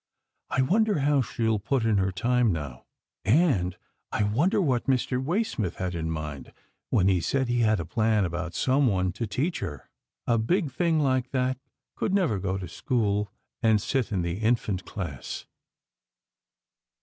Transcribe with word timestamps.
I 0.49 0.63
wonder 0.63 1.01
how 1.01 1.21
she'll 1.21 1.59
put 1.59 1.85
in 1.85 1.99
her 1.99 2.11
time 2.11 2.51
now, 2.51 2.85
and 3.23 3.77
I 4.11 4.23
wonder 4.23 4.59
what 4.59 4.87
Mr. 4.87 5.23
Waysmith 5.23 5.75
had 5.75 5.93
in 5.93 6.09
mind 6.09 6.53
when 6.89 7.07
he 7.07 7.21
said 7.21 7.47
he 7.47 7.59
had 7.59 7.79
a 7.79 7.85
plan 7.85 8.25
about 8.25 8.55
someone 8.55 9.11
to 9.11 9.27
teach 9.27 9.59
her? 9.59 9.91
A 10.25 10.39
big 10.39 10.71
thing 10.71 10.99
like 10.99 11.29
that 11.33 11.59
could 11.95 12.15
never 12.15 12.39
go 12.39 12.57
to 12.57 12.67
school 12.67 13.31
and 13.61 13.79
sit 13.79 14.11
in 14.11 14.23
the 14.23 14.39
infant 14.39 14.85
class." 14.85 15.45